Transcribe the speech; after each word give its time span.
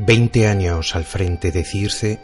Veinte 0.00 0.48
años 0.48 0.96
al 0.96 1.04
frente 1.04 1.52
de 1.52 1.64
Circe 1.64 2.18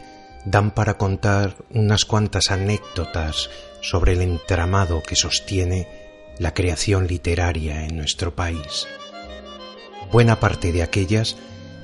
dan 0.45 0.71
para 0.71 0.97
contar 0.97 1.55
unas 1.69 2.05
cuantas 2.05 2.51
anécdotas 2.51 3.49
sobre 3.81 4.13
el 4.13 4.21
entramado 4.21 5.01
que 5.03 5.15
sostiene 5.15 5.87
la 6.39 6.53
creación 6.53 7.07
literaria 7.07 7.85
en 7.85 7.97
nuestro 7.97 8.35
país. 8.35 8.87
Buena 10.11 10.39
parte 10.39 10.71
de 10.71 10.83
aquellas 10.83 11.37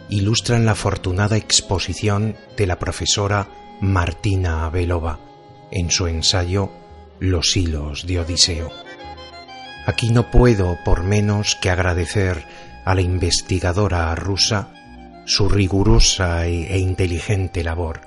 ilustran 0.09 0.65
la 0.65 0.71
afortunada 0.71 1.37
exposición 1.37 2.35
de 2.57 2.67
la 2.67 2.79
profesora 2.79 3.49
Martina 3.81 4.65
Abelova 4.65 5.19
en 5.71 5.91
su 5.91 6.07
ensayo 6.07 6.71
Los 7.19 7.55
hilos 7.55 8.07
de 8.07 8.19
Odiseo. 8.19 8.86
Aquí 9.87 10.09
no 10.09 10.29
puedo 10.29 10.77
por 10.83 11.03
menos 11.03 11.55
que 11.55 11.69
agradecer 11.69 12.43
a 12.83 12.93
la 12.93 12.99
investigadora 12.99 14.13
rusa 14.15 14.67
su 15.25 15.47
rigurosa 15.47 16.45
e 16.45 16.77
inteligente 16.77 17.63
labor, 17.63 18.01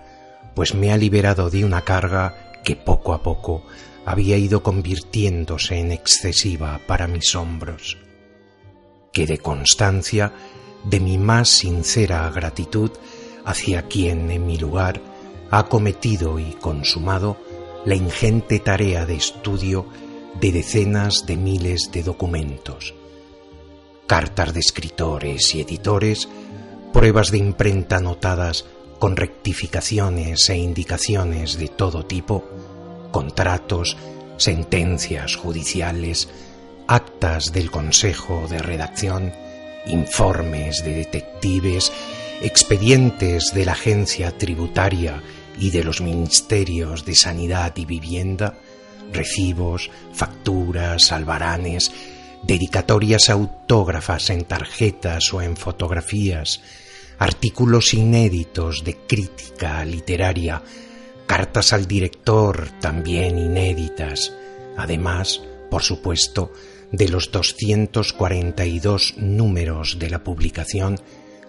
pues 0.54 0.74
me 0.74 0.92
ha 0.92 0.98
liberado 0.98 1.48
de 1.48 1.64
una 1.64 1.80
carga 1.80 2.60
que 2.62 2.76
poco 2.76 3.14
a 3.14 3.22
poco 3.22 3.64
había 4.04 4.36
ido 4.36 4.62
convirtiéndose 4.62 5.78
en 5.78 5.90
excesiva 5.90 6.82
para 6.86 7.06
mis 7.06 7.34
hombros. 7.34 7.96
Que 9.10 9.26
de 9.26 9.38
constancia 9.38 10.34
de 10.84 11.00
mi 11.00 11.16
más 11.16 11.48
sincera 11.48 12.30
gratitud 12.30 12.90
hacia 13.46 13.88
quien 13.88 14.30
en 14.30 14.46
mi 14.46 14.58
lugar 14.58 15.00
ha 15.50 15.64
cometido 15.64 16.38
y 16.38 16.52
consumado 16.60 17.38
la 17.86 17.94
ingente 17.94 18.58
tarea 18.58 19.06
de 19.06 19.14
estudio 19.14 19.86
de 20.38 20.52
decenas 20.52 21.26
de 21.26 21.36
miles 21.36 21.90
de 21.92 22.02
documentos, 22.02 22.94
cartas 24.06 24.54
de 24.54 24.60
escritores 24.60 25.54
y 25.54 25.60
editores, 25.60 26.28
pruebas 26.92 27.30
de 27.30 27.38
imprenta 27.38 27.96
anotadas 27.96 28.66
con 28.98 29.16
rectificaciones 29.16 30.48
e 30.50 30.56
indicaciones 30.56 31.58
de 31.58 31.68
todo 31.68 32.04
tipo, 32.04 32.44
contratos, 33.10 33.96
sentencias 34.36 35.36
judiciales, 35.36 36.28
actas 36.86 37.52
del 37.52 37.70
Consejo 37.70 38.46
de 38.48 38.58
Redacción, 38.58 39.32
informes 39.86 40.84
de 40.84 40.94
detectives, 40.94 41.92
expedientes 42.42 43.52
de 43.54 43.64
la 43.64 43.72
Agencia 43.72 44.36
Tributaria 44.36 45.22
y 45.58 45.70
de 45.70 45.84
los 45.84 46.00
Ministerios 46.00 47.04
de 47.04 47.14
Sanidad 47.14 47.76
y 47.76 47.84
Vivienda, 47.84 48.58
recibos, 49.12 49.90
facturas, 50.12 51.12
albaranes, 51.12 51.92
dedicatorias 52.42 53.30
autógrafas 53.30 54.30
en 54.30 54.44
tarjetas 54.44 55.32
o 55.34 55.42
en 55.42 55.56
fotografías, 55.56 56.62
artículos 57.18 57.92
inéditos 57.94 58.84
de 58.84 58.96
crítica 58.96 59.84
literaria, 59.84 60.62
cartas 61.26 61.72
al 61.72 61.86
director 61.86 62.70
también 62.80 63.38
inéditas, 63.38 64.32
además, 64.76 65.42
por 65.70 65.82
supuesto, 65.82 66.52
de 66.92 67.08
los 67.08 67.30
242 67.30 69.14
números 69.18 69.98
de 69.98 70.10
la 70.10 70.24
publicación 70.24 70.98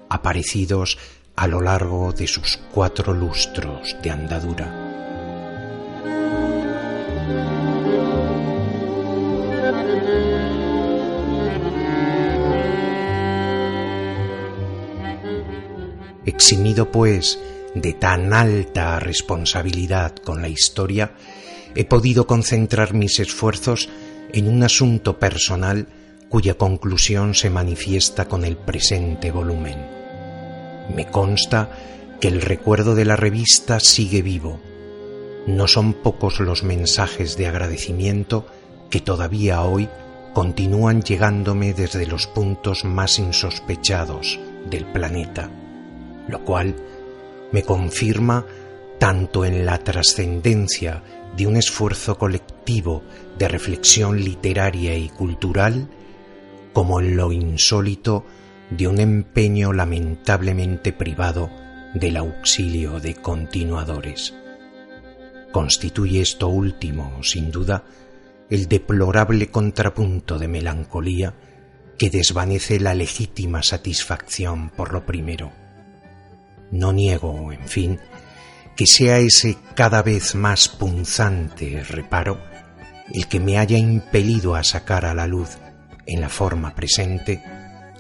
aparecidos 0.10 0.98
a 1.36 1.48
lo 1.48 1.62
largo 1.62 2.12
de 2.12 2.28
sus 2.28 2.58
cuatro 2.58 3.14
lustros 3.14 3.96
de 4.04 4.12
andadura. 4.12 4.91
Eximido, 16.26 16.92
pues, 16.92 17.40
de 17.76 17.94
tan 17.94 18.34
alta 18.34 19.00
responsabilidad 19.00 20.16
con 20.16 20.42
la 20.42 20.50
historia, 20.50 21.14
he 21.76 21.86
podido 21.86 22.28
concentrar 22.28 22.94
mis 22.94 23.20
esfuerzos 23.20 23.90
en 24.34 24.48
un 24.48 24.64
asunto 24.64 25.20
personal 25.20 25.88
cuya 26.30 26.54
conclusión 26.56 27.36
se 27.36 27.50
manifiesta 27.50 28.28
con 28.28 28.46
el 28.46 28.58
presente 28.58 29.31
volumen. 29.31 29.78
Me 30.96 31.06
consta 31.08 31.70
que 32.20 32.28
el 32.28 32.42
recuerdo 32.42 32.96
de 32.96 33.06
la 33.06 33.16
revista 33.16 33.80
sigue 33.80 34.22
vivo. 34.22 34.71
No 35.47 35.68
son 35.68 35.94
pocos 35.94 36.40
los 36.40 36.63
mensajes 36.63 37.38
de 37.38 37.47
agradecimiento 37.47 38.46
que 38.90 39.02
todavía 39.02 39.62
hoy 39.63 39.90
continúan 40.34 41.02
llegándome 41.02 41.74
desde 41.74 42.06
los 42.06 42.28
puntos 42.28 42.85
más 42.85 43.19
insospechados 43.19 44.40
del 44.69 44.85
planeta 44.85 45.50
lo 46.31 46.44
cual 46.44 46.75
me 47.51 47.63
confirma 47.63 48.46
tanto 49.00 49.46
en 49.46 49.66
la 49.66 49.80
trascendencia 49.80 51.03
de 51.35 51.47
un 51.47 51.57
esfuerzo 51.57 52.18
colectivo 52.18 53.03
de 53.38 53.47
reflexión 53.47 54.24
literaria 54.24 54.96
y 54.96 55.09
cultural, 55.09 55.90
como 56.74 57.00
en 57.00 57.18
lo 57.18 57.31
insólito 57.31 58.25
de 58.69 58.88
un 58.88 59.00
empeño 59.00 59.74
lamentablemente 59.74 60.94
privado 60.94 61.50
del 61.94 62.18
auxilio 62.18 63.00
de 63.00 63.16
continuadores. 63.16 64.34
Constituye 65.51 66.22
esto 66.22 66.47
último, 66.47 67.22
sin 67.23 67.51
duda, 67.51 67.84
el 68.50 68.67
deplorable 68.67 69.50
contrapunto 69.50 70.39
de 70.39 70.47
melancolía 70.47 71.34
que 71.97 72.09
desvanece 72.09 72.79
la 72.79 72.95
legítima 72.95 73.62
satisfacción 73.62 74.69
por 74.69 74.94
lo 74.94 75.06
primero. 75.06 75.51
No 76.72 76.94
niego, 76.94 77.51
en 77.51 77.67
fin, 77.67 78.00
que 78.75 78.88
sea 78.88 79.19
ese 79.19 79.57
cada 79.75 80.01
vez 80.01 80.35
más 80.35 80.69
punzante 80.69 81.83
reparo 81.83 82.39
el 83.13 83.28
que 83.28 83.41
me 83.41 83.57
haya 83.57 83.78
impelido 83.78 84.56
a 84.56 84.63
sacar 84.63 85.06
a 85.06 85.13
la 85.13 85.28
luz, 85.28 85.57
en 86.06 86.22
la 86.22 86.29
forma 86.29 86.73
presente, 86.75 87.44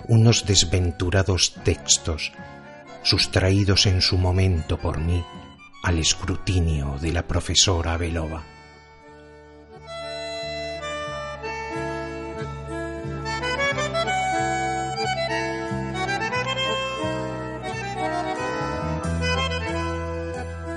unos 0.07 0.45
desventurados 0.45 1.55
textos 1.65 2.31
sustraídos 3.03 3.87
en 3.87 4.01
su 4.01 4.17
momento 4.17 4.77
por 4.77 4.99
mí 4.99 5.23
al 5.81 5.99
escrutinio 5.99 6.97
de 7.01 7.11
la 7.11 7.27
profesora 7.27 7.97
Belova. 7.97 8.43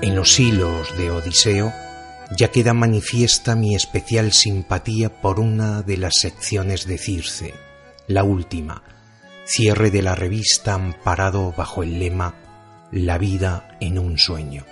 En 0.01 0.15
los 0.15 0.39
hilos 0.39 0.95
de 0.97 1.11
Odiseo 1.11 1.73
ya 2.35 2.49
queda 2.49 2.73
manifiesta 2.73 3.55
mi 3.55 3.75
especial 3.75 4.33
simpatía 4.33 5.21
por 5.21 5.39
una 5.39 5.81
de 5.81 5.97
las 5.97 6.13
secciones 6.19 6.85
de 6.85 6.97
Circe, 6.97 7.53
la 8.07 8.23
última, 8.23 8.83
cierre 9.45 9.91
de 9.91 10.01
la 10.01 10.15
revista 10.15 10.73
amparado 10.73 11.53
bajo 11.55 11.83
el 11.83 11.99
lema 11.99 12.35
La 12.91 13.17
vida 13.17 13.77
en 13.79 13.99
un 13.99 14.17
sueño. 14.17 14.65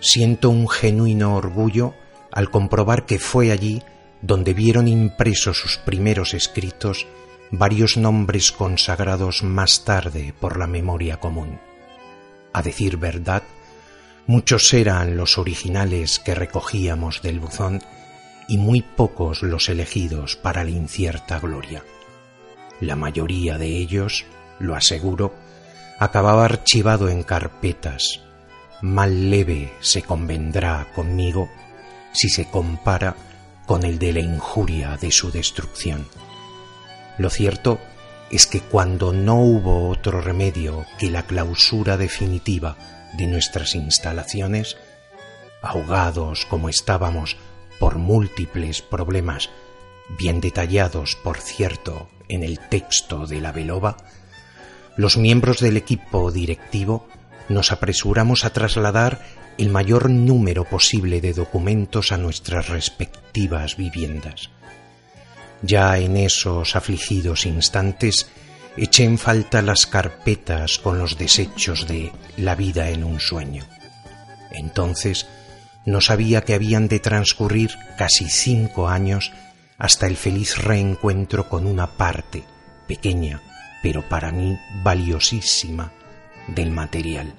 Siento 0.00 0.50
un 0.50 0.68
genuino 0.68 1.34
orgullo 1.34 1.94
al 2.32 2.50
comprobar 2.50 3.06
que 3.06 3.18
fue 3.18 3.52
allí 3.52 3.82
donde 4.22 4.54
vieron 4.54 4.88
impresos 4.88 5.58
sus 5.58 5.78
primeros 5.78 6.34
escritos 6.34 7.06
varios 7.50 7.96
nombres 7.96 8.52
consagrados 8.52 9.42
más 9.42 9.84
tarde 9.84 10.34
por 10.38 10.58
la 10.58 10.66
memoria 10.66 11.18
común. 11.18 11.58
A 12.52 12.62
decir 12.62 12.96
verdad, 12.96 13.42
Muchos 14.28 14.74
eran 14.74 15.16
los 15.16 15.38
originales 15.38 16.18
que 16.18 16.34
recogíamos 16.34 17.22
del 17.22 17.40
buzón 17.40 17.80
y 18.46 18.58
muy 18.58 18.82
pocos 18.82 19.42
los 19.42 19.70
elegidos 19.70 20.36
para 20.36 20.64
la 20.64 20.70
incierta 20.70 21.40
gloria. 21.40 21.82
La 22.78 22.94
mayoría 22.94 23.56
de 23.56 23.68
ellos, 23.68 24.26
lo 24.58 24.74
aseguro, 24.74 25.34
acababa 25.98 26.44
archivado 26.44 27.08
en 27.08 27.22
carpetas. 27.22 28.20
Mal 28.80 29.30
leve 29.30 29.72
se 29.80 30.02
convendrá 30.02 30.86
conmigo 30.94 31.48
si 32.12 32.28
se 32.28 32.48
compara 32.48 33.16
con 33.66 33.84
el 33.84 33.98
de 33.98 34.12
la 34.12 34.20
injuria 34.20 34.96
de 34.96 35.10
su 35.10 35.32
destrucción. 35.32 36.06
Lo 37.18 37.28
cierto 37.28 37.80
es 38.30 38.46
que 38.46 38.60
cuando 38.60 39.12
no 39.12 39.40
hubo 39.40 39.88
otro 39.88 40.20
remedio 40.20 40.86
que 40.98 41.10
la 41.10 41.24
clausura 41.24 41.96
definitiva 41.96 42.76
de 43.14 43.26
nuestras 43.26 43.74
instalaciones, 43.74 44.76
ahogados 45.60 46.46
como 46.46 46.68
estábamos 46.68 47.36
por 47.80 47.96
múltiples 47.96 48.80
problemas, 48.80 49.50
bien 50.18 50.40
detallados, 50.40 51.16
por 51.16 51.38
cierto, 51.38 52.08
en 52.28 52.44
el 52.44 52.60
texto 52.60 53.26
de 53.26 53.40
la 53.40 53.50
Belova, 53.50 53.96
los 54.96 55.16
miembros 55.16 55.58
del 55.60 55.76
equipo 55.76 56.30
directivo 56.30 57.08
nos 57.48 57.72
apresuramos 57.72 58.44
a 58.44 58.50
trasladar 58.50 59.20
el 59.58 59.70
mayor 59.70 60.10
número 60.10 60.64
posible 60.64 61.20
de 61.20 61.32
documentos 61.32 62.12
a 62.12 62.16
nuestras 62.16 62.68
respectivas 62.68 63.76
viviendas. 63.76 64.50
Ya 65.62 65.98
en 65.98 66.16
esos 66.16 66.76
afligidos 66.76 67.44
instantes 67.46 68.30
eché 68.76 69.04
en 69.04 69.18
falta 69.18 69.60
las 69.60 69.86
carpetas 69.86 70.78
con 70.78 70.98
los 70.98 71.18
desechos 71.18 71.88
de 71.88 72.12
La 72.36 72.54
vida 72.54 72.90
en 72.90 73.02
un 73.02 73.18
sueño. 73.18 73.64
Entonces 74.52 75.26
no 75.84 76.00
sabía 76.00 76.42
que 76.42 76.54
habían 76.54 76.86
de 76.86 77.00
transcurrir 77.00 77.70
casi 77.96 78.28
cinco 78.28 78.88
años 78.88 79.32
hasta 79.78 80.06
el 80.06 80.16
feliz 80.16 80.58
reencuentro 80.58 81.48
con 81.48 81.66
una 81.66 81.96
parte, 81.96 82.44
pequeña, 82.86 83.42
pero 83.82 84.08
para 84.08 84.30
mí 84.30 84.58
valiosísima, 84.82 85.92
del 86.54 86.70
material. 86.70 87.34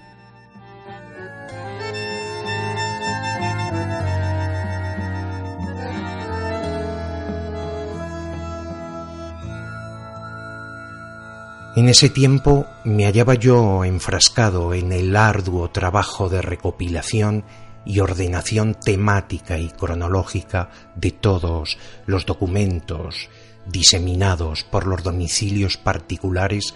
En 11.75 11.87
ese 11.87 12.09
tiempo 12.09 12.65
me 12.83 13.05
hallaba 13.05 13.35
yo 13.35 13.85
enfrascado 13.85 14.73
en 14.73 14.91
el 14.91 15.15
arduo 15.15 15.69
trabajo 15.69 16.27
de 16.27 16.41
recopilación 16.41 17.45
y 17.85 18.01
ordenación 18.01 18.73
temática 18.75 19.57
y 19.57 19.69
cronológica 19.69 20.69
de 20.95 21.11
todos 21.11 21.77
los 22.05 22.25
documentos 22.25 23.29
diseminados 23.65 24.63
por 24.63 24.87
los 24.87 25.03
domicilios 25.03 25.77
particulares 25.77 26.73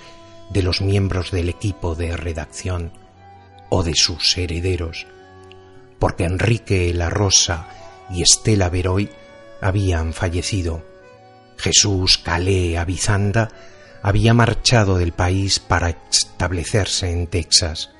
de 0.50 0.64
los 0.64 0.82
miembros 0.82 1.32
del 1.32 1.50
equipo 1.50 1.96
de 1.96 2.16
redacción 2.16 2.92
o 3.70 3.84
de 3.84 3.96
sus 3.96 4.38
herederos, 4.38 5.08
porque 6.00 6.26
Enrique 6.26 6.94
La 6.94 7.10
Rosa 7.10 7.68
y 8.10 8.22
Estela 8.22 8.70
Beroy 8.70 9.10
habían 9.62 10.14
fallecido. 10.14 10.86
Jesús 11.58 12.18
Calé 12.18 12.78
Avizanda 12.78 13.50
había 14.02 14.34
marchado 14.34 14.98
del 14.98 15.14
país 15.14 15.60
para 15.60 15.90
establecerse 16.12 17.10
en 17.10 17.28
Texas. 17.28 17.92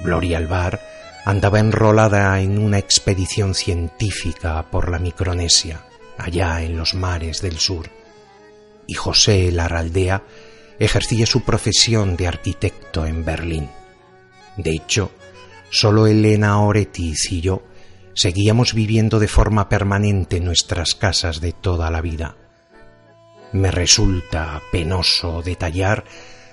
Gloria 0.00 0.38
Alvar 0.38 0.80
andaba 1.24 1.60
enrolada 1.60 2.40
en 2.40 2.58
una 2.58 2.78
expedición 2.78 3.54
científica 3.54 4.66
por 4.70 4.90
la 4.90 4.98
Micronesia, 4.98 5.84
allá 6.16 6.62
en 6.62 6.76
los 6.76 6.94
mares 6.94 7.40
del 7.40 7.58
sur, 7.58 7.90
y 8.86 8.94
José 8.94 9.52
Larraldea 9.52 10.22
ejercía 10.78 11.26
su 11.26 11.42
profesión 11.42 12.16
de 12.16 12.28
arquitecto 12.28 13.06
en 13.06 13.24
Berlín. 13.24 13.68
De 14.56 14.72
hecho, 14.72 15.12
solo 15.70 16.06
Elena 16.06 16.60
Oretis 16.60 17.30
y 17.30 17.40
yo 17.40 17.62
seguíamos 18.14 18.74
viviendo 18.74 19.18
de 19.18 19.28
forma 19.28 19.68
permanente 19.68 20.38
en 20.38 20.44
nuestras 20.44 20.94
casas 20.94 21.40
de 21.40 21.52
toda 21.52 21.90
la 21.90 22.00
vida. 22.00 22.36
Me 23.52 23.70
resulta 23.70 24.60
penoso 24.72 25.42
detallar 25.42 26.04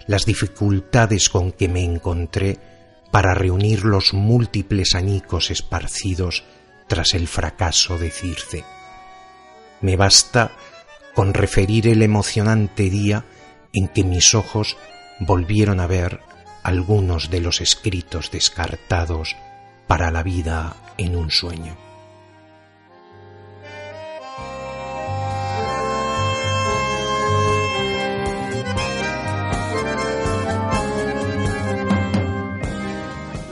las 0.08 0.26
dificultades 0.26 1.30
con 1.30 1.52
que 1.52 1.68
me 1.68 1.84
encontré 1.84 2.60
para 3.12 3.34
reunir 3.34 3.86
los 3.86 4.14
múltiples 4.14 4.94
añicos 4.94 5.50
esparcidos 5.50 6.44
tras 6.88 7.14
el 7.14 7.28
fracaso 7.28 7.98
de 7.98 8.12
Circe. 8.12 8.64
Me 9.82 9.96
basta 9.96 10.52
con 11.16 11.34
referir 11.34 11.88
el 11.88 12.02
emocionante 12.02 12.90
día 12.90 13.26
en 13.76 13.90
que 13.90 14.04
mis 14.04 14.34
ojos 14.34 14.78
volvieron 15.20 15.80
a 15.80 15.88
ver 15.88 16.22
algunos 16.64 17.30
de 17.30 17.42
los 17.42 17.62
escritos 17.62 18.32
descartados 18.32 19.36
para 19.86 20.10
la 20.10 20.24
vida 20.24 20.76
en 20.98 21.16
un 21.16 21.30
sueño. 21.30 21.78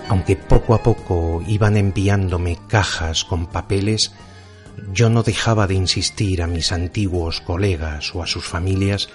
Aunque 0.09 0.35
poco 0.35 0.73
a 0.73 0.83
poco 0.83 1.43
iban 1.47 1.75
enviándome 1.75 2.57
cajas 2.67 3.25
con 3.25 3.47
papeles, 3.47 4.13
yo 4.93 5.09
no 5.09 5.21
dejaba 5.21 5.67
de 5.67 5.73
insistir 5.73 6.41
a 6.41 6.47
mis 6.47 6.71
antiguos 6.71 7.41
colegas 7.41 8.15
o 8.15 8.23
a 8.23 8.27
sus 8.27 8.45
familias 8.45 9.09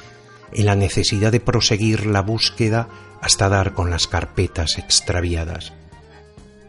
en 0.53 0.67
la 0.67 0.75
necesidad 0.75 1.33
de 1.33 1.41
proseguir 1.41 2.07
la 2.07 2.23
búsqueda 2.23 2.89
hasta 3.21 3.49
dar 3.49 3.75
con 3.75 3.91
las 3.91 4.07
carpetas 4.07 4.79
extraviadas. 4.79 5.73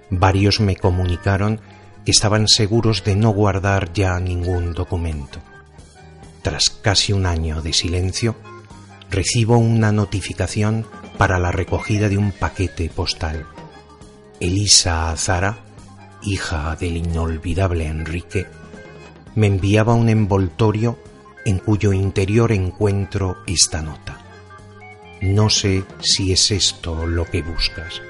Varios 0.09 0.59
me 0.59 0.75
comunicaron 0.75 1.61
que 2.05 2.11
estaban 2.11 2.47
seguros 2.47 3.03
de 3.03 3.15
no 3.15 3.29
guardar 3.29 3.93
ya 3.93 4.19
ningún 4.19 4.73
documento. 4.73 5.39
Tras 6.41 6.69
casi 6.69 7.13
un 7.13 7.25
año 7.25 7.61
de 7.61 7.73
silencio, 7.73 8.35
recibo 9.09 9.57
una 9.57 9.91
notificación 9.91 10.85
para 11.17 11.37
la 11.37 11.51
recogida 11.51 12.09
de 12.09 12.17
un 12.17 12.31
paquete 12.31 12.89
postal. 12.89 13.45
Elisa 14.39 15.11
Azara, 15.11 15.57
hija 16.23 16.75
del 16.75 16.97
inolvidable 16.97 17.87
Enrique, 17.87 18.47
me 19.35 19.47
enviaba 19.47 19.93
un 19.93 20.09
envoltorio 20.09 20.97
en 21.45 21.59
cuyo 21.59 21.93
interior 21.93 22.51
encuentro 22.51 23.37
esta 23.47 23.81
nota. 23.81 24.17
No 25.21 25.49
sé 25.49 25.83
si 26.01 26.31
es 26.31 26.51
esto 26.51 27.05
lo 27.05 27.25
que 27.25 27.41
buscas. 27.41 28.01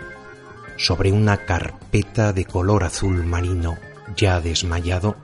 Sobre 0.77 1.12
una 1.12 1.45
carpeta 1.45 2.33
de 2.33 2.45
color 2.45 2.83
azul 2.83 3.25
marino 3.25 3.77
ya 4.15 4.39
desmayado, 4.41 5.17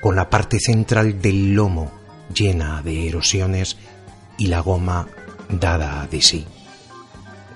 con 0.00 0.16
la 0.16 0.28
parte 0.28 0.58
central 0.60 1.20
del 1.20 1.54
lomo 1.54 1.92
llena 2.34 2.82
de 2.82 3.08
erosiones 3.08 3.76
y 4.36 4.48
la 4.48 4.60
goma 4.60 5.08
dada 5.48 6.06
de 6.10 6.20
sí. 6.20 6.46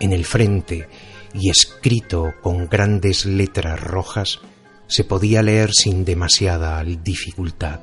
En 0.01 0.13
el 0.13 0.25
frente 0.25 0.89
y 1.35 1.51
escrito 1.51 2.33
con 2.43 2.69
grandes 2.69 3.27
letras 3.27 3.81
rojas, 3.81 4.41
se 4.87 5.05
podía 5.05 5.43
leer 5.43 5.71
sin 5.73 6.05
demasiada 6.05 6.83
dificultad, 6.83 7.81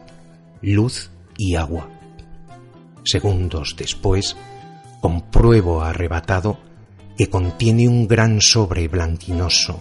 luz 0.62 1.12
y 1.38 1.56
agua. 1.56 1.90
Segundos 3.04 3.76
después, 3.78 4.36
compruebo 5.02 5.82
arrebatado 5.82 6.58
que 7.18 7.30
contiene 7.30 7.88
un 7.88 8.08
gran 8.08 8.42
sobre 8.42 8.88
blanquinoso, 8.88 9.80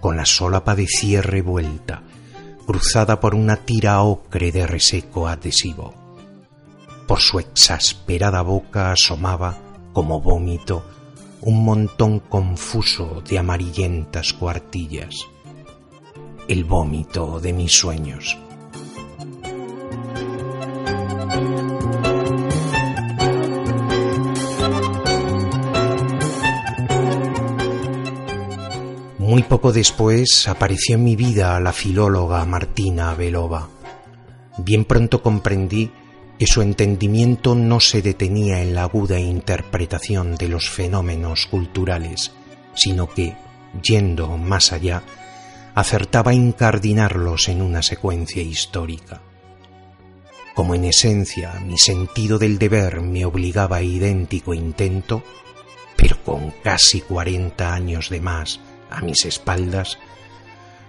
con 0.00 0.16
la 0.16 0.26
solapa 0.26 0.74
de 0.74 0.86
cierre 0.86 1.42
vuelta, 1.42 2.02
cruzada 2.66 3.20
por 3.20 3.34
una 3.34 3.56
tira 3.56 4.02
ocre 4.02 4.50
de 4.50 4.66
reseco 4.66 5.28
adhesivo. 5.28 5.94
Por 7.06 7.20
su 7.20 7.38
exasperada 7.38 8.42
boca 8.42 8.92
asomaba, 8.92 9.58
como 9.92 10.20
vómito, 10.20 10.84
un 11.42 11.64
montón 11.64 12.20
confuso 12.20 13.22
de 13.28 13.38
amarillentas 13.38 14.32
cuartillas. 14.32 15.14
El 16.48 16.64
vómito 16.64 17.40
de 17.40 17.52
mis 17.52 17.72
sueños. 17.72 18.38
Muy 29.22 29.44
poco 29.44 29.70
después 29.72 30.48
apareció 30.48 30.96
en 30.96 31.04
mi 31.04 31.14
vida 31.14 31.60
la 31.60 31.72
filóloga 31.72 32.44
Martina 32.44 33.14
Belova. 33.14 33.68
Bien 34.58 34.84
pronto 34.84 35.22
comprendí 35.22 35.92
que 36.40 36.48
su 36.48 36.60
entendimiento 36.60 37.54
no 37.54 37.78
se 37.78 38.02
detenía 38.02 38.60
en 38.62 38.74
la 38.74 38.82
aguda 38.82 39.20
interpretación 39.20 40.34
de 40.34 40.48
los 40.48 40.68
fenómenos 40.68 41.46
culturales, 41.46 42.32
sino 42.74 43.08
que, 43.08 43.36
yendo 43.80 44.36
más 44.38 44.72
allá, 44.72 45.04
acertaba 45.76 46.32
a 46.32 46.34
incardinarlos 46.34 47.48
en 47.48 47.62
una 47.62 47.80
secuencia 47.80 48.42
histórica. 48.42 49.22
como 50.56 50.74
en 50.74 50.84
esencia 50.84 51.60
mi 51.64 51.78
sentido 51.78 52.40
del 52.40 52.58
deber 52.58 53.00
me 53.00 53.24
obligaba 53.24 53.76
a 53.76 53.82
idéntico 53.82 54.52
intento, 54.52 55.22
pero 55.96 56.20
con 56.24 56.52
casi 56.64 57.00
cuarenta 57.00 57.72
años 57.72 58.10
de 58.10 58.20
más 58.20 58.58
a 58.96 59.00
mis 59.00 59.24
espaldas, 59.24 59.98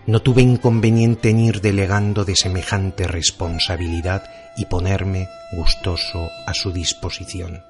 no 0.05 0.22
tuve 0.22 0.41
inconveniente 0.41 1.29
en 1.29 1.39
ir 1.39 1.62
delegando 1.62 2.25
de 2.25 2.36
semejante 2.36 3.07
responsabilidad 3.07 4.24
y 4.57 4.65
ponerme 4.65 5.29
gustoso 5.53 6.29
a 6.45 6.53
su 6.53 6.72
disposición. 6.72 7.63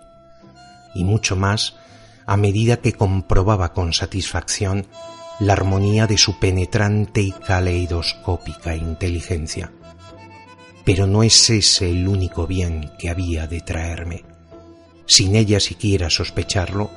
Y 0.96 1.04
mucho 1.04 1.36
más 1.36 1.76
a 2.26 2.38
medida 2.38 2.78
que 2.78 2.94
comprobaba 2.94 3.74
con 3.74 3.94
satisfacción 3.94 4.88
la 5.40 5.54
armonía 5.54 6.08
de 6.08 6.18
su 6.18 6.40
penetrante 6.40 7.22
y 7.22 7.32
caleidoscópica 7.32 8.76
inteligencia. 8.76 9.72
Pero 10.86 11.08
no 11.08 11.24
es 11.24 11.50
ese 11.50 11.90
el 11.90 12.08
único 12.08 12.48
bien 12.48 12.92
que 12.98 13.10
había 13.10 13.48
de 13.48 13.62
traerme. 13.62 14.24
Sin 15.06 15.36
ella 15.36 15.60
siquiera 15.60 16.10
sospecharlo, 16.10 16.90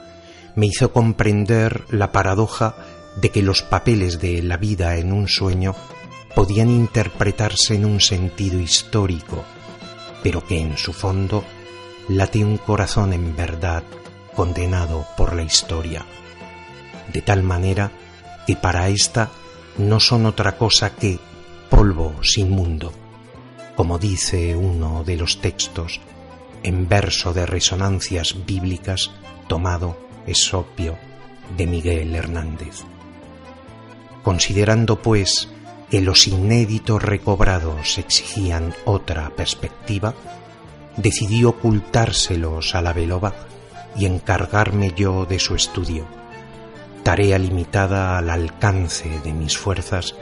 me 0.54 0.66
hizo 0.66 0.92
comprender 0.92 1.84
la 1.90 2.12
paradoja 2.12 2.76
de 3.16 3.30
que 3.30 3.42
los 3.42 3.62
papeles 3.62 4.20
de 4.20 4.42
la 4.42 4.56
vida 4.56 4.96
en 4.96 5.12
un 5.12 5.28
sueño 5.28 5.74
podían 6.34 6.68
interpretarse 6.68 7.74
en 7.74 7.86
un 7.86 8.00
sentido 8.00 8.60
histórico, 8.60 9.44
pero 10.22 10.46
que 10.46 10.60
en 10.60 10.76
su 10.76 10.92
fondo 10.92 11.44
late 12.08 12.44
un 12.44 12.58
corazón 12.58 13.12
en 13.12 13.34
verdad 13.34 13.82
condenado 14.34 15.06
por 15.16 15.34
la 15.34 15.42
historia, 15.42 16.04
de 17.12 17.22
tal 17.22 17.42
manera 17.42 17.90
que 18.46 18.54
para 18.54 18.88
ésta 18.88 19.30
no 19.78 19.98
son 19.98 20.26
otra 20.26 20.56
cosa 20.56 20.94
que 20.94 21.18
polvo 21.70 22.22
sin 22.22 22.50
mundo, 22.50 22.92
como 23.74 23.98
dice 23.98 24.54
uno 24.54 25.04
de 25.04 25.16
los 25.16 25.40
textos 25.40 26.00
en 26.62 26.88
verso 26.88 27.32
de 27.32 27.46
resonancias 27.46 28.34
bíblicas 28.46 29.10
tomado 29.48 29.96
esopio 30.26 30.98
de 31.56 31.66
Miguel 31.66 32.14
Hernández. 32.14 32.84
Considerando, 34.26 35.00
pues, 35.02 35.48
que 35.88 36.00
los 36.00 36.26
inéditos 36.26 37.00
recobrados 37.00 37.96
exigían 37.96 38.74
otra 38.84 39.30
perspectiva, 39.30 40.14
decidí 40.96 41.44
ocultárselos 41.44 42.74
a 42.74 42.82
la 42.82 42.92
veloba 42.92 43.34
y 43.96 44.04
encargarme 44.06 44.92
yo 44.96 45.26
de 45.26 45.38
su 45.38 45.54
estudio, 45.54 46.06
tarea 47.04 47.38
limitada 47.38 48.18
al 48.18 48.28
alcance 48.30 49.08
de 49.22 49.32
mis 49.32 49.56
fuerzas 49.56 50.16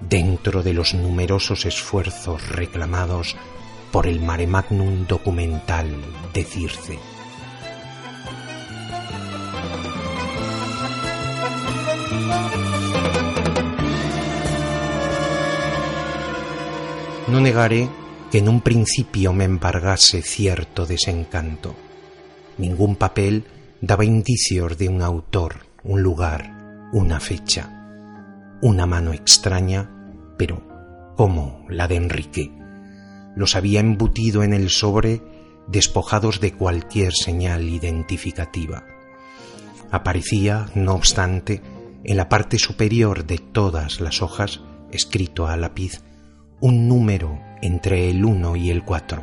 dentro 0.00 0.62
de 0.62 0.72
los 0.72 0.94
numerosos 0.94 1.66
esfuerzos 1.66 2.48
reclamados 2.48 3.36
por 3.92 4.06
el 4.06 4.22
mare 4.22 4.46
magnum 4.46 5.06
documental 5.06 5.94
de 6.32 6.42
Circe. 6.42 7.15
No 17.36 17.42
negaré 17.42 17.90
que 18.30 18.38
en 18.38 18.48
un 18.48 18.62
principio 18.62 19.34
me 19.34 19.44
embargase 19.44 20.22
cierto 20.22 20.86
desencanto. 20.86 21.76
Ningún 22.56 22.96
papel 22.96 23.44
daba 23.82 24.06
indicios 24.06 24.78
de 24.78 24.88
un 24.88 25.02
autor, 25.02 25.66
un 25.84 26.00
lugar, 26.00 26.88
una 26.94 27.20
fecha. 27.20 27.68
Una 28.62 28.86
mano 28.86 29.12
extraña, 29.12 29.90
pero 30.38 30.66
como 31.14 31.66
la 31.68 31.86
de 31.88 31.96
Enrique. 31.96 32.50
Los 33.36 33.54
había 33.54 33.80
embutido 33.80 34.42
en 34.42 34.54
el 34.54 34.70
sobre 34.70 35.20
despojados 35.68 36.40
de 36.40 36.54
cualquier 36.54 37.12
señal 37.12 37.68
identificativa. 37.68 38.86
Aparecía, 39.90 40.70
no 40.74 40.94
obstante, 40.94 41.60
en 42.02 42.16
la 42.16 42.30
parte 42.30 42.58
superior 42.58 43.26
de 43.26 43.36
todas 43.36 44.00
las 44.00 44.22
hojas, 44.22 44.62
escrito 44.90 45.46
a 45.46 45.58
lápiz, 45.58 46.00
un 46.60 46.88
número 46.88 47.38
entre 47.60 48.10
el 48.10 48.24
1 48.24 48.56
y 48.56 48.70
el 48.70 48.82
4, 48.84 49.22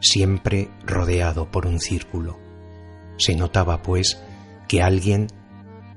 siempre 0.00 0.70
rodeado 0.86 1.50
por 1.50 1.66
un 1.66 1.80
círculo. 1.80 2.38
Se 3.18 3.34
notaba, 3.34 3.82
pues, 3.82 4.22
que 4.68 4.82
alguien, 4.82 5.28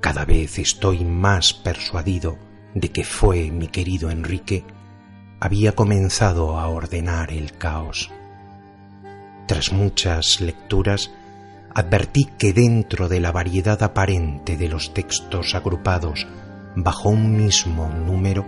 cada 0.02 0.26
vez 0.26 0.60
estoy 0.60 1.06
más 1.06 1.54
persuadido 1.54 2.38
de 2.74 2.90
que 2.90 3.04
fue 3.04 3.50
mi 3.50 3.68
querido 3.68 4.12
Enrique, 4.12 4.66
había 5.40 5.74
comenzado 5.74 6.60
a 6.60 6.68
ordenar 6.68 7.32
el 7.32 7.54
caos. 7.54 8.12
Tras 9.48 9.72
muchas 9.72 10.42
lecturas, 10.42 11.12
advertí 11.74 12.26
que 12.38 12.54
dentro 12.54 13.08
de 13.08 13.20
la 13.20 13.32
variedad 13.32 13.82
aparente 13.84 14.58
de 14.58 14.68
los 14.68 14.94
textos 14.94 15.56
agrupados 15.56 16.28
bajo 16.76 17.10
un 17.10 17.38
mismo 17.38 17.90
número, 17.90 18.46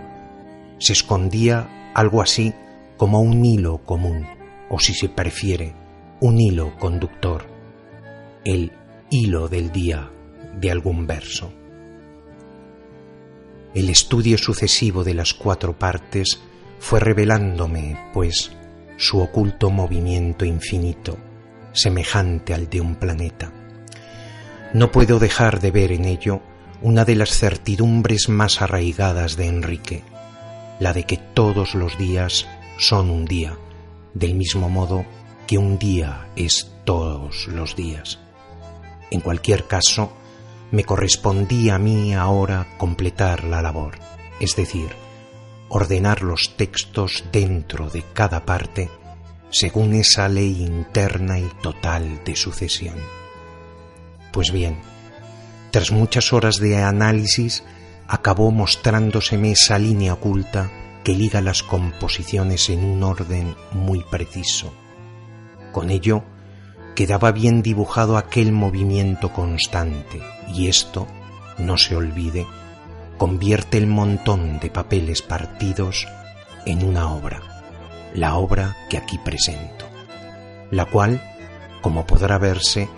se 0.78 0.92
escondía 0.92 1.79
algo 1.94 2.22
así 2.22 2.54
como 2.96 3.20
un 3.20 3.44
hilo 3.44 3.78
común, 3.84 4.26
o 4.68 4.78
si 4.78 4.94
se 4.94 5.08
prefiere, 5.08 5.74
un 6.20 6.40
hilo 6.40 6.76
conductor, 6.78 7.46
el 8.44 8.72
hilo 9.10 9.48
del 9.48 9.72
día 9.72 10.10
de 10.58 10.70
algún 10.70 11.06
verso. 11.06 11.52
El 13.74 13.88
estudio 13.88 14.36
sucesivo 14.36 15.04
de 15.04 15.14
las 15.14 15.32
cuatro 15.32 15.78
partes 15.78 16.40
fue 16.78 17.00
revelándome, 17.00 17.96
pues, 18.12 18.52
su 18.96 19.20
oculto 19.20 19.70
movimiento 19.70 20.44
infinito, 20.44 21.16
semejante 21.72 22.52
al 22.52 22.68
de 22.68 22.80
un 22.80 22.96
planeta. 22.96 23.52
No 24.74 24.90
puedo 24.90 25.18
dejar 25.18 25.60
de 25.60 25.70
ver 25.70 25.92
en 25.92 26.04
ello 26.04 26.42
una 26.82 27.04
de 27.04 27.14
las 27.14 27.30
certidumbres 27.30 28.28
más 28.28 28.62
arraigadas 28.62 29.36
de 29.36 29.46
Enrique, 29.46 30.02
la 30.80 30.92
de 30.92 31.04
que 31.04 31.16
todos 31.16 31.76
los 31.76 31.96
días 31.96 32.48
son 32.78 33.10
un 33.10 33.24
día, 33.24 33.56
del 34.14 34.34
mismo 34.34 34.68
modo 34.68 35.04
que 35.46 35.58
un 35.58 35.78
día 35.78 36.28
es 36.34 36.72
todos 36.84 37.46
los 37.46 37.76
días. 37.76 38.18
En 39.12 39.20
cualquier 39.20 39.68
caso, 39.68 40.12
me 40.72 40.84
correspondía 40.84 41.76
a 41.76 41.78
mí 41.78 42.14
ahora 42.14 42.66
completar 42.78 43.44
la 43.44 43.62
labor, 43.62 43.98
es 44.40 44.56
decir, 44.56 44.88
ordenar 45.68 46.22
los 46.22 46.56
textos 46.56 47.24
dentro 47.30 47.88
de 47.90 48.02
cada 48.12 48.44
parte 48.44 48.90
según 49.50 49.94
esa 49.94 50.28
ley 50.28 50.62
interna 50.62 51.38
y 51.38 51.48
total 51.62 52.22
de 52.24 52.36
sucesión. 52.36 52.94
Pues 54.32 54.52
bien, 54.52 54.78
tras 55.70 55.90
muchas 55.90 56.32
horas 56.32 56.56
de 56.56 56.76
análisis, 56.76 57.64
acabó 58.10 58.50
mostrándoseme 58.50 59.52
esa 59.52 59.78
línea 59.78 60.14
oculta 60.14 60.68
que 61.04 61.14
liga 61.14 61.40
las 61.40 61.62
composiciones 61.62 62.68
en 62.68 62.84
un 62.84 63.04
orden 63.04 63.54
muy 63.70 64.02
preciso. 64.02 64.72
Con 65.70 65.90
ello, 65.90 66.24
quedaba 66.96 67.30
bien 67.30 67.62
dibujado 67.62 68.16
aquel 68.16 68.50
movimiento 68.50 69.32
constante, 69.32 70.20
y 70.52 70.66
esto, 70.66 71.06
no 71.56 71.78
se 71.78 71.94
olvide, 71.94 72.48
convierte 73.16 73.78
el 73.78 73.86
montón 73.86 74.58
de 74.58 74.70
papeles 74.70 75.22
partidos 75.22 76.08
en 76.66 76.84
una 76.84 77.14
obra, 77.14 77.62
la 78.12 78.34
obra 78.34 78.76
que 78.90 78.98
aquí 78.98 79.18
presento, 79.18 79.86
la 80.72 80.86
cual, 80.86 81.22
como 81.80 82.06
podrá 82.06 82.38
verse, 82.38 82.88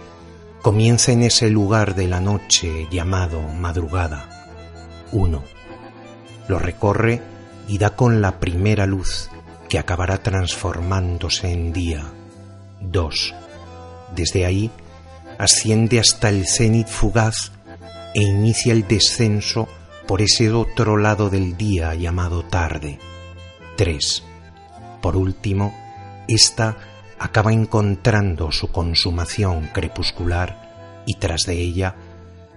comienza 0.63 1.13
en 1.13 1.23
ese 1.23 1.51
lugar 1.51 1.95
de 1.95 2.09
la 2.09 2.21
noche 2.21 2.89
llamado 2.91 3.43
madrugada, 3.43 4.42
1. 5.13 5.43
Lo 6.49 6.59
recorre 6.59 7.23
y 7.69 7.79
da 7.79 7.91
con 7.91 8.21
la 8.21 8.41
primera 8.41 8.87
luz 8.87 9.31
que 9.69 9.79
acabará 9.79 10.23
transformándose 10.23 11.53
en 11.53 11.73
día. 11.73 12.05
2. 12.81 13.35
Desde 14.15 14.45
ahí 14.45 14.71
asciende 15.39 16.01
hasta 16.01 16.29
el 16.29 16.47
cenit 16.47 16.89
fugaz 16.89 17.53
e 18.15 18.23
inicia 18.23 18.73
el 18.73 18.87
descenso 18.87 19.69
por 20.07 20.21
ese 20.21 20.53
otro 20.53 20.97
lado 20.97 21.31
del 21.31 21.57
día 21.57 21.95
llamado 21.95 22.45
tarde. 22.45 22.99
3. 23.77 24.25
Por 25.01 25.17
último, 25.17 25.75
ésta 26.29 26.77
acaba 27.19 27.53
encontrando 27.53 28.51
su 28.53 28.71
consumación 28.71 29.71
crepuscular 29.73 31.03
y 31.07 31.15
tras 31.15 31.43
de 31.43 31.55
ella 31.55 31.95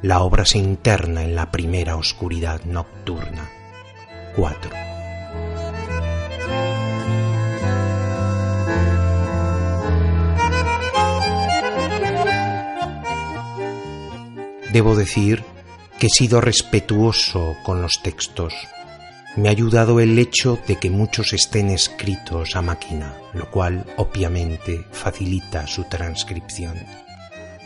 la 0.02 0.22
obra 0.22 0.46
se 0.46 0.58
interna 0.58 1.24
en 1.24 1.36
la 1.36 1.52
primera 1.52 1.96
oscuridad 1.96 2.64
nocturna. 2.66 3.50
4. 4.36 4.72
Debo 14.76 14.96
decir 14.96 15.44
que 15.98 16.08
he 16.08 16.10
sido 16.10 16.42
respetuoso 16.42 17.56
con 17.64 17.82
los 17.82 18.02
textos, 18.04 18.54
Me 19.38 19.50
ha 19.50 19.52
ayudado 19.52 20.00
el 20.00 20.18
hecho 20.18 20.60
de 20.66 20.78
que 20.78 20.90
muchos 20.90 21.34
estén 21.34 21.70
escritos 21.70 22.56
a 22.56 22.62
máquina, 22.62 23.14
lo 23.34 23.52
cual 23.52 23.86
obviamente 23.98 24.86
facilita 24.92 25.68
su 25.68 25.84
transcripción. 25.86 27.05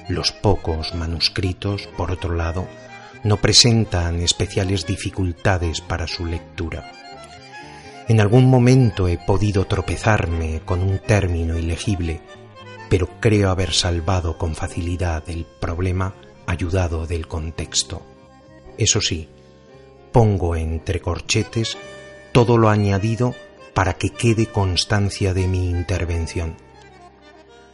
Los 0.10 0.32
pocos 0.32 0.96
manuscritos, 0.96 1.88
por 1.96 2.10
otro 2.10 2.34
lado, 2.34 2.68
no 3.24 3.38
presentan 3.38 4.20
especiales 4.22 4.88
dificultades 4.88 5.82
para 5.82 6.08
su 6.08 6.25
lectura. 6.25 6.92
En 8.08 8.20
algún 8.20 8.50
momento 8.50 9.08
he 9.08 9.20
podido 9.20 9.68
tropezarme 9.68 10.62
con 10.66 10.82
un 10.82 10.98
término 10.98 11.60
ilegible, 11.60 12.22
pero 12.89 13.08
creo 13.20 13.51
haber 13.51 13.72
salvado 13.72 14.36
con 14.36 14.56
facilidad 14.56 15.30
el 15.30 15.46
problema 15.46 16.16
ayudado 16.48 17.06
del 17.06 17.28
contexto. 17.28 18.01
Eso 18.80 19.01
sí, 19.01 19.30
pongo 20.12 20.56
entre 20.56 21.01
corchetes 21.01 21.78
todo 22.32 22.58
lo 22.58 22.70
añadido 22.70 23.36
para 23.75 23.94
que 23.94 24.10
quede 24.10 24.48
constancia 24.48 25.36
de 25.36 25.48
mi 25.48 25.70
intervención. 25.70 26.69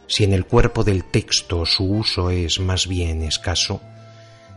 Si 0.08 0.24
en 0.24 0.32
el 0.32 0.46
cuerpo 0.46 0.84
del 0.84 1.04
texto 1.04 1.66
su 1.66 1.84
uso 1.84 2.30
es 2.30 2.60
más 2.60 2.86
bien 2.86 3.22
escaso, 3.22 3.80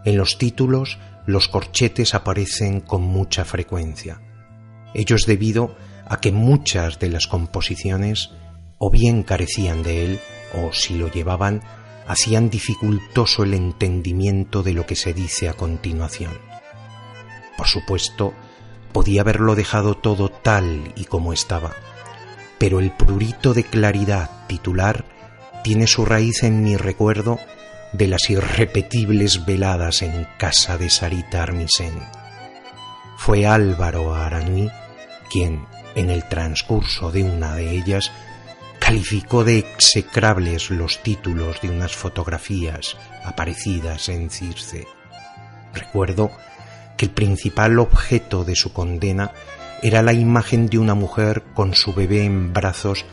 en 0.06 0.18
los 0.18 0.38
títulos 0.38 1.00
los 1.25 1.48
corchetes 1.48 2.13
aparecen 2.13 2.82
con 2.82 3.01
mucha 3.01 3.46
frecuencia. 3.46 4.22
Ello 4.94 5.15
es 5.15 5.25
debido 5.25 5.75
a 6.08 6.20
que 6.20 6.32
muchas 6.32 7.00
de 7.00 7.10
las 7.10 7.27
composiciones 7.27 8.32
o 8.77 8.89
bien 8.89 9.24
carecían 9.24 9.84
de 9.84 10.06
él, 10.06 10.20
o 10.53 10.74
si 10.74 10.98
lo 10.98 11.12
llevaban, 11.12 11.62
hacían 12.08 12.50
dificultoso 12.50 13.44
el 13.44 13.53
entendimiento 13.53 14.63
de 14.63 14.74
lo 14.74 14.86
que 14.86 14.96
se 14.96 15.13
dice 15.13 15.50
a 15.50 15.53
continuación. 15.53 16.32
Por 17.58 17.68
supuesto, 17.68 18.34
podía 18.91 19.22
haberlo 19.22 19.56
dejado 19.56 19.96
todo 19.96 20.29
tal 20.29 20.94
y 20.96 21.06
como 21.06 21.34
estaba, 21.34 21.74
pero 22.58 22.79
el 22.79 22.91
prurito 22.91 23.53
de 23.53 23.63
claridad 23.63 24.48
titular 24.48 25.06
tiene 25.63 25.87
su 25.87 26.05
raíz 26.05 26.43
en 26.43 26.63
mi 26.63 26.77
recuerdo 26.77 27.39
de 27.91 28.07
las 28.07 28.29
irrepetibles 28.29 29.45
veladas 29.45 30.01
en 30.01 30.27
casa 30.37 30.77
de 30.77 30.89
Sarita 30.89 31.43
Armisen. 31.43 31.99
Fue 33.17 33.45
Álvaro 33.45 34.13
Aranui 34.15 34.71
quien, 35.29 35.65
en 35.95 36.09
el 36.09 36.23
transcurso 36.27 37.11
de 37.11 37.23
una 37.23 37.55
de 37.55 37.71
ellas, 37.71 38.11
calificó 38.79 39.43
de 39.43 39.59
execrables 39.59 40.71
los 40.71 41.03
títulos 41.03 41.61
de 41.61 41.69
unas 41.69 41.95
fotografías 41.95 42.97
aparecidas 43.23 44.09
en 44.09 44.29
Circe. 44.29 44.87
Recuerdo 45.73 46.31
que 46.97 47.05
el 47.05 47.11
principal 47.11 47.79
objeto 47.79 48.43
de 48.43 48.55
su 48.55 48.73
condena 48.73 49.31
era 49.81 50.01
la 50.01 50.13
imagen 50.13 50.67
de 50.67 50.79
una 50.79 50.95
mujer 50.95 51.43
con 51.53 51.73
su 51.75 51.93
bebé 51.93 52.23
en 52.23 52.51
brazos 52.51 53.05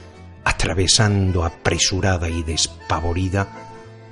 atravesando 0.47 1.45
apresurada 1.45 2.31
y 2.31 2.43
despavorida 2.45 3.49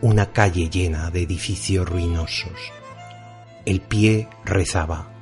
una 0.02 0.32
calle 0.32 0.68
llena 0.68 1.12
de 1.12 1.22
edificios 1.22 1.88
ruinosos. 1.88 2.72
El 3.64 3.80
pie 3.80 4.26
rezaba 4.44 5.12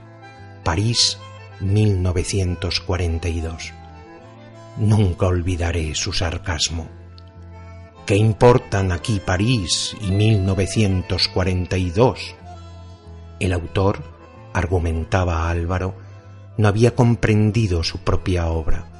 París 0.64 1.18
1942. 1.60 3.74
Nunca 4.78 5.26
olvidaré 5.26 5.94
su 5.94 6.14
sarcasmo. 6.14 6.88
¿Qué 8.06 8.16
importan 8.16 8.90
aquí 8.90 9.20
París 9.22 9.94
y 10.00 10.12
1942? 10.12 12.36
El 13.38 13.52
autor, 13.52 14.02
argumentaba 14.54 15.50
Álvaro, 15.50 15.94
no 16.56 16.68
había 16.68 16.94
comprendido 16.94 17.84
su 17.84 17.98
propia 17.98 18.46
obra, 18.46 18.91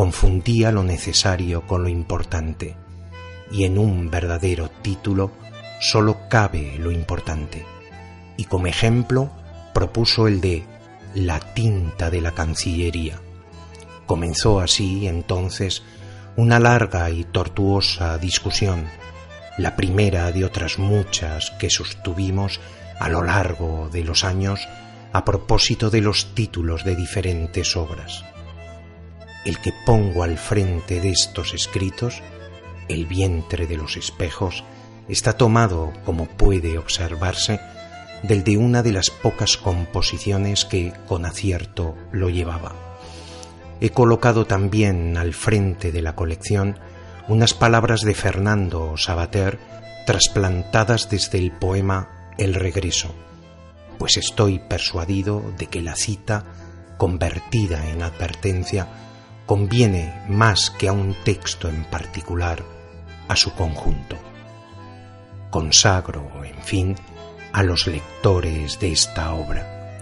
confundía 0.00 0.72
lo 0.72 0.82
necesario 0.82 1.66
con 1.66 1.82
lo 1.82 1.90
importante, 1.90 2.74
y 3.52 3.64
en 3.64 3.76
un 3.76 4.10
verdadero 4.10 4.70
título 4.80 5.30
sólo 5.78 6.26
cabe 6.30 6.78
lo 6.78 6.90
importante. 6.90 7.66
Y 8.38 8.44
como 8.44 8.66
ejemplo 8.66 9.30
propuso 9.74 10.26
el 10.26 10.40
de 10.40 10.64
La 11.14 11.38
tinta 11.38 12.08
de 12.08 12.22
la 12.22 12.30
Cancillería 12.30 13.20
Comenzó 14.06 14.60
así 14.60 15.06
entonces 15.06 15.82
una 16.34 16.58
larga 16.58 17.10
y 17.10 17.24
tortuosa 17.24 18.16
discusión, 18.16 18.86
la 19.58 19.76
primera 19.76 20.32
de 20.32 20.46
otras 20.46 20.78
muchas 20.78 21.50
que 21.58 21.68
sostuvimos 21.68 22.58
a 22.98 23.10
lo 23.10 23.22
largo 23.22 23.90
de 23.92 24.02
los 24.02 24.24
años 24.24 24.66
a 25.12 25.26
propósito 25.26 25.90
de 25.90 26.00
los 26.00 26.34
títulos 26.34 26.84
de 26.84 26.96
diferentes 26.96 27.76
obras. 27.76 28.24
El 29.44 29.58
que 29.58 29.72
pongo 29.86 30.22
al 30.22 30.36
frente 30.36 31.00
de 31.00 31.10
estos 31.10 31.54
escritos, 31.54 32.22
El 32.88 33.06
vientre 33.06 33.66
de 33.66 33.76
los 33.76 33.96
espejos, 33.96 34.64
está 35.08 35.32
tomado, 35.34 35.92
como 36.04 36.26
puede 36.26 36.78
observarse, 36.78 37.60
del 38.22 38.44
de 38.44 38.56
una 38.56 38.82
de 38.82 38.92
las 38.92 39.10
pocas 39.10 39.56
composiciones 39.56 40.64
que 40.64 40.92
con 41.06 41.24
acierto 41.24 41.96
lo 42.12 42.28
llevaba. 42.28 42.74
He 43.80 43.90
colocado 43.90 44.46
también 44.46 45.16
al 45.16 45.32
frente 45.32 45.90
de 45.90 46.02
la 46.02 46.14
colección 46.14 46.78
unas 47.28 47.54
palabras 47.54 48.02
de 48.02 48.14
Fernando 48.14 48.96
Sabater 48.96 49.58
trasplantadas 50.04 51.08
desde 51.08 51.38
el 51.38 51.52
poema 51.52 52.32
El 52.36 52.54
regreso, 52.54 53.14
pues 53.98 54.16
estoy 54.16 54.58
persuadido 54.58 55.42
de 55.56 55.66
que 55.66 55.80
la 55.80 55.94
cita, 55.94 56.44
convertida 56.98 57.88
en 57.90 58.02
advertencia, 58.02 58.88
conviene 59.50 60.14
más 60.28 60.70
que 60.70 60.86
a 60.86 60.92
un 60.92 61.12
texto 61.24 61.68
en 61.68 61.82
particular, 61.82 62.62
a 63.26 63.34
su 63.34 63.52
conjunto. 63.52 64.16
Consagro, 65.50 66.44
en 66.44 66.62
fin, 66.62 66.94
a 67.50 67.64
los 67.64 67.88
lectores 67.88 68.78
de 68.78 68.92
esta 68.92 69.34
obra. 69.34 69.98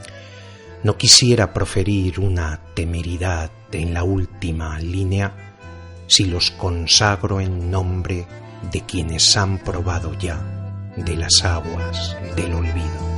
No 0.82 0.98
quisiera 0.98 1.54
proferir 1.54 2.20
una 2.20 2.60
temeridad 2.74 3.50
en 3.72 3.94
la 3.94 4.02
última 4.02 4.78
línea 4.80 5.32
si 6.08 6.26
los 6.26 6.50
consagro 6.50 7.40
en 7.40 7.70
nombre 7.70 8.26
de 8.70 8.82
quienes 8.82 9.34
han 9.34 9.56
probado 9.56 10.12
ya 10.18 10.92
de 10.94 11.16
las 11.16 11.42
aguas 11.42 12.14
del 12.36 12.52
olvido. 12.52 13.17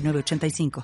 85 0.01 0.71